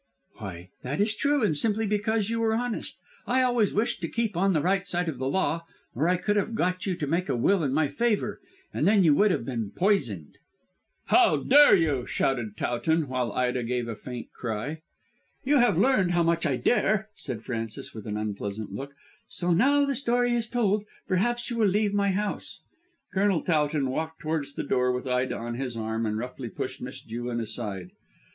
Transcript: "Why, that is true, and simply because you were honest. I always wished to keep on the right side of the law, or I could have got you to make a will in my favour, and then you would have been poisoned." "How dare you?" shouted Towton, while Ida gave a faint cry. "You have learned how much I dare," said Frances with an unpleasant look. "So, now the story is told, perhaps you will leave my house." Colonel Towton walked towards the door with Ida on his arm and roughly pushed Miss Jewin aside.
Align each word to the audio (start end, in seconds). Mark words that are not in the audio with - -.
"Why, 0.39 0.71
that 0.81 0.99
is 0.99 1.13
true, 1.13 1.43
and 1.43 1.55
simply 1.55 1.85
because 1.85 2.31
you 2.31 2.39
were 2.39 2.55
honest. 2.55 2.97
I 3.27 3.43
always 3.43 3.71
wished 3.71 4.01
to 4.01 4.07
keep 4.07 4.35
on 4.35 4.53
the 4.53 4.61
right 4.63 4.87
side 4.87 5.07
of 5.07 5.19
the 5.19 5.29
law, 5.29 5.67
or 5.93 6.07
I 6.07 6.17
could 6.17 6.37
have 6.37 6.55
got 6.55 6.87
you 6.87 6.95
to 6.95 7.05
make 7.05 7.29
a 7.29 7.35
will 7.35 7.61
in 7.63 7.71
my 7.71 7.87
favour, 7.87 8.41
and 8.73 8.87
then 8.87 9.03
you 9.03 9.13
would 9.13 9.29
have 9.29 9.45
been 9.45 9.69
poisoned." 9.75 10.39
"How 11.05 11.37
dare 11.37 11.75
you?" 11.75 12.07
shouted 12.07 12.57
Towton, 12.57 13.09
while 13.09 13.31
Ida 13.33 13.61
gave 13.61 13.87
a 13.87 13.95
faint 13.95 14.31
cry. 14.33 14.81
"You 15.43 15.57
have 15.59 15.77
learned 15.77 16.13
how 16.13 16.23
much 16.23 16.47
I 16.47 16.55
dare," 16.55 17.09
said 17.13 17.43
Frances 17.43 17.93
with 17.93 18.07
an 18.07 18.17
unpleasant 18.17 18.71
look. 18.71 18.95
"So, 19.29 19.51
now 19.51 19.85
the 19.85 19.93
story 19.93 20.33
is 20.33 20.47
told, 20.47 20.83
perhaps 21.07 21.47
you 21.51 21.57
will 21.57 21.67
leave 21.67 21.93
my 21.93 22.09
house." 22.09 22.61
Colonel 23.13 23.43
Towton 23.43 23.91
walked 23.91 24.17
towards 24.19 24.53
the 24.55 24.63
door 24.63 24.91
with 24.91 25.07
Ida 25.07 25.37
on 25.37 25.57
his 25.57 25.77
arm 25.77 26.07
and 26.07 26.17
roughly 26.17 26.49
pushed 26.49 26.81
Miss 26.81 27.01
Jewin 27.01 27.39
aside. 27.39 27.91